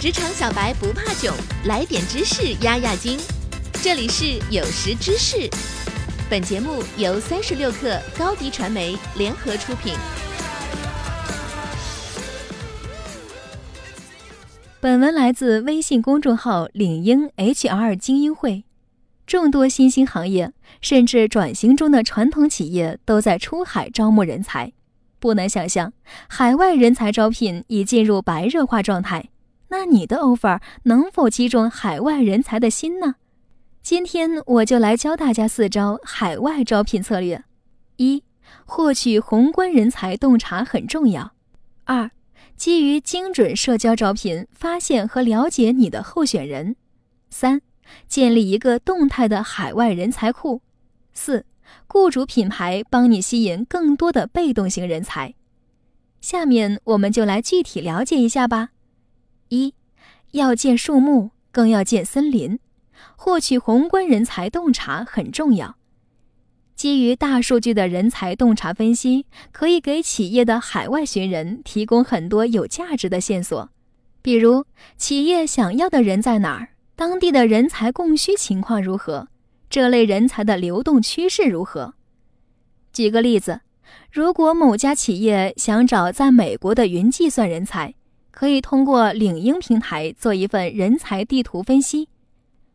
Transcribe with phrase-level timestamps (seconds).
[0.00, 3.18] 职场小白不怕囧，来点知识压压惊。
[3.82, 5.50] 这里是有识知识，
[6.30, 9.94] 本节目由三十六克高低传媒联合出品。
[14.78, 18.62] 本文来自微信公众号“领英 HR 精英会”。
[19.26, 24.72] 众多新兴行业甚至转型中的传统企业都在出海招募人才，
[25.18, 25.92] 不难想象，
[26.28, 29.30] 海外人才招聘已进入白热化状态。
[29.68, 33.16] 那你的 offer 能否击中海外人才的心呢？
[33.82, 37.44] 今天我就来教大家四招海外招聘策略：
[37.96, 38.22] 一、
[38.64, 41.32] 获取宏观人才洞察很重要；
[41.84, 42.10] 二、
[42.56, 46.74] 基于精准社交招聘，发现和了解你的候选人；
[47.30, 47.60] 三、
[48.06, 50.60] 建立一个动态的海外人才库；
[51.12, 51.46] 四、
[51.86, 55.34] 雇主品牌帮你吸引更多的被动型人才。
[56.20, 58.70] 下面我们就来具体了解一下吧。
[59.48, 59.74] 一，
[60.32, 62.58] 要建树木，更要建森林。
[63.16, 65.76] 获取宏观人才洞察很重要。
[66.74, 73.70] 基于大数据的人才洞察分析，可以给企业的海外寻人提供很多有价值的线索。
[74.22, 74.64] 比如，
[74.96, 76.68] 企业想要的人在哪儿？
[76.94, 79.28] 当地的人才供需情况如何？
[79.70, 81.94] 这类人才的流动趋势如何？
[82.92, 83.60] 举个例子，
[84.10, 87.94] 如果某家企业想找在美国的云计算人才。
[88.38, 92.08] 可以通过领英平台做一份人才地图分析，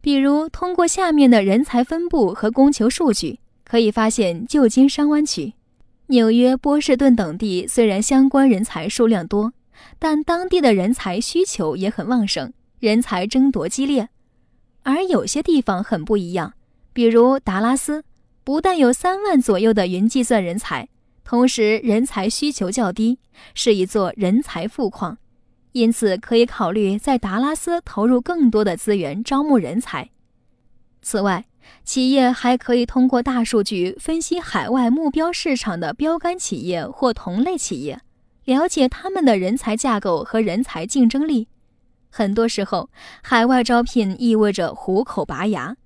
[0.00, 5.52] 比如通过下面的人才分布和供求数据，可以发现旧金山湾区、
[6.08, 9.52] 纽约、波士顿等地虽然相关人才数量多，
[10.00, 14.08] 但当地的人才需求也很旺盛，人才争夺激烈。
[14.82, 16.54] 而有些地方很不一样，
[16.92, 18.02] 比如达拉斯，
[18.42, 20.88] 不但有三万左右的云计算人才，
[21.22, 23.20] 同时人才需求较低，
[23.54, 25.16] 是一座人才富矿。
[25.74, 30.08] 因此，可以考虑在达拉斯投入更多的资源招募人才。
[31.02, 31.46] 此外，
[31.84, 38.00] 企业还可以通过大数据分析海外目标市场的标杆企业或同类企业，
[38.44, 41.48] 了解他们的人才架构和人才竞争力。
[42.08, 42.88] 很多时候，
[43.24, 45.76] 海外招聘意味着虎口拔牙。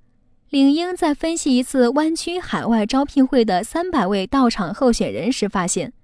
[0.50, 5.94] 领英在分析一次湾区海外招聘会的三百位到场候选人时发现，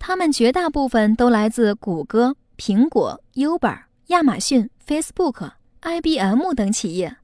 [0.00, 2.34] 他们绝大部分都来自谷歌。
[2.58, 7.18] 苹果、Uber、亚马逊、Facebook、IBM 等企业，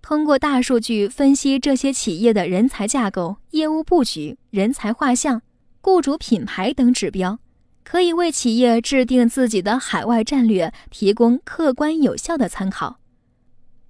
[0.00, 5.42] 通过大数据分析这些企业的人才架构、业务布局、人才画像、
[5.82, 7.38] 雇主品牌等指标，
[7.84, 12.98] 可以为企业制定自己的海外战略提供客观有效的参考。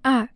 [0.03, 0.29] 二、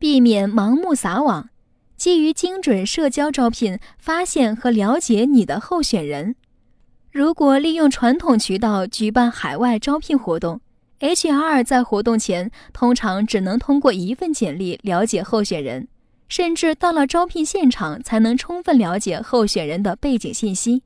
[0.00, 1.50] 避免盲目撒网，
[1.96, 6.34] 基于精准社交招聘，发现和了解你的候选人。
[7.14, 10.60] 如果利用传统渠道举办海外招聘活动
[10.98, 15.86] ，HR 在活动前通常只能通过一份简历了解候选人，
[16.28, 20.82] 甚至到了招聘现场才能充分了解候选人的背景信息。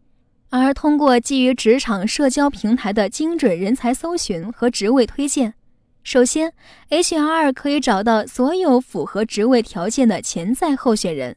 [0.51, 5.55] 而通过基于职场社交平台的精准人才搜寻和职位推荐，
[6.03, 6.53] 首先
[6.91, 11.35] ，HR 可以找到所有符合职位条件的潜在候选人，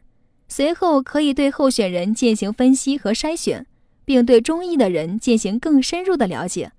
[0.50, 3.66] 随后可以对候选人进行分析和筛选。
[4.12, 6.74] 并对中意的人进行更深入的了解，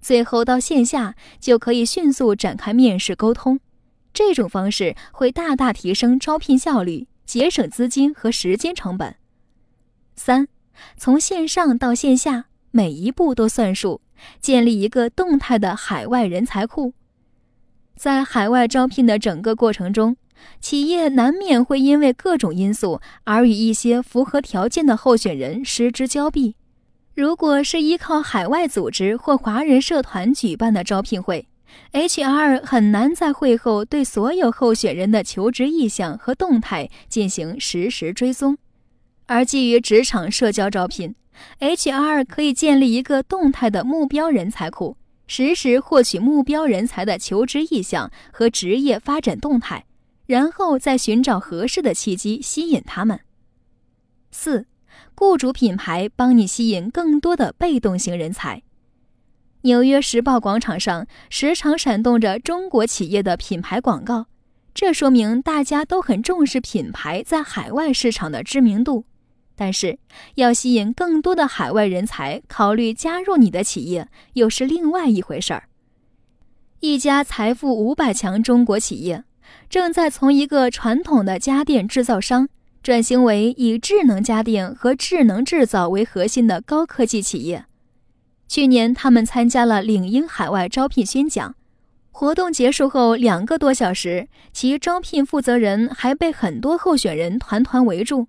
[0.00, 3.60] 最后到线下就可以迅速展开面试沟通。
[4.14, 9.16] 这种方式会大大提升招聘效率，节省资金和时间成本。
[10.16, 10.48] 三，
[10.96, 14.00] 从线上到线下，每一步都算数，
[14.40, 16.94] 建立一个动态的海外人才库。
[17.94, 20.16] 在海外招聘的整个过程中，
[20.58, 26.56] 企业难免会因为各种因素而与一些符合条件的候选人失之交臂。
[27.14, 31.46] 如果是依靠海外组织或华人社团举办的招聘会
[31.92, 38.56] ，HR 很难在会后对所有候选人的求职意向和动态进行实时追踪。
[39.26, 41.14] 而基于职场社交招聘
[41.60, 44.96] ，HR 可以建立一个动态的目标人才库，
[45.26, 49.84] 实时获取目标人才的求职意向和职业发展动态，
[50.24, 53.20] 然后再寻找合适的契机吸引他们。
[54.30, 54.64] 四。
[55.14, 58.62] 雇主品牌帮你吸引更多的被动型人才。
[59.62, 64.26] 纽约时报广场上时常闪动着中国企业的品牌广告，
[64.74, 69.04] 这说明大家都很重视品牌在海外市场的知名度。
[69.54, 69.98] 但是，
[70.36, 75.68] 要吸引更多的海外人才考虑加入你的企业，又是另外一回事儿。
[76.80, 79.22] 一家财富五百强中国企业
[79.68, 82.48] 正在从一个传统的家电制造商。
[82.82, 87.64] 转型为以智能家电和智能制造为核心的高科技企业。
[88.48, 91.54] 去年，他们参加了领英海外招聘宣讲，
[92.10, 98.26] 活动结束后两个多小时，其招聘负责人还被很多候选人团团围住。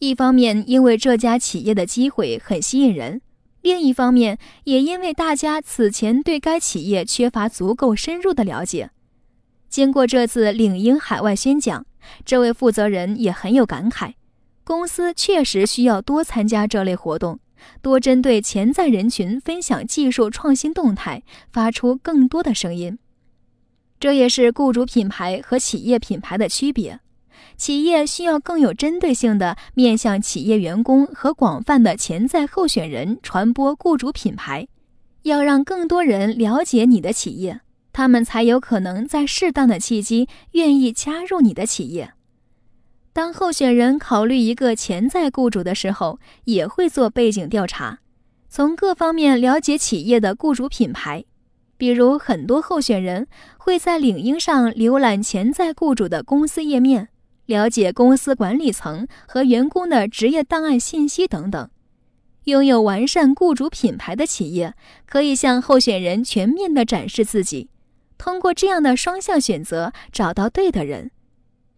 [0.00, 3.20] 一方面，因为这家企业的机会很吸引人；
[3.62, 8.90] 另一方面，也因为大家此前对该企业缺乏足够深入的了解。
[9.74, 11.84] 经过这次领英海外宣讲，
[12.24, 14.12] 这位负责人也很有感慨：
[14.62, 17.40] 公司确实需要多参加这类活动。
[17.82, 23.00] 多针对潜在人群分享技术创新动态，发出更多的声音。
[23.98, 27.00] 这也是雇主品牌和企业品牌的区别。
[27.56, 34.68] 企业需要更有针对性的面向企业员工和广泛的潜在候选人传播雇主品牌，
[35.22, 37.60] 要让更多人了解你的企业，
[37.94, 42.12] 他们才有可能在适当的契机愿意加入你的企业。
[43.12, 48.00] 当候选人考虑一个潜在雇主的时候，也会做背景调查，
[48.48, 51.24] 从各方面了解企业的雇主品牌。
[51.76, 57.08] 比如，很多候选人会在领英上浏览潜在雇主的公司页面，
[57.46, 61.70] 了解公司管理层和员工的职业档案信息等等。
[62.44, 64.74] 拥有完善雇主品牌的企业，
[65.06, 67.70] 可以向候选人全面的展示自己，
[68.24, 71.10] 通过这样的双向选择，找到对的人。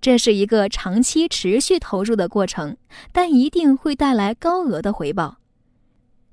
[0.00, 2.76] 这是一个长期持续投入的过程，
[3.10, 5.38] 但一定会带来高额的回报。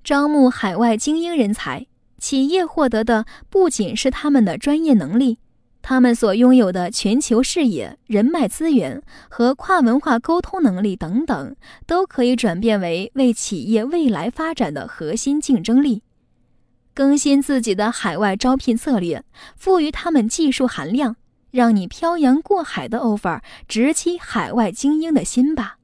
[0.04, 1.88] 招募海外精英人才，
[2.19, 5.39] 企业获得的不仅是他们的专业能力，
[5.81, 9.01] 他们所拥有的全球视野、人脉资源
[9.31, 11.56] 和跨文化沟通能力等等，
[11.88, 16.04] 都可以转变为为企业未来发展的核心竞争力。
[16.94, 19.24] 更新自己的海外招聘策略，
[19.56, 21.16] 赋予他们技术含量。
[21.51, 25.78] 让你漂洋过海的 offer 直击海外精英的心吧。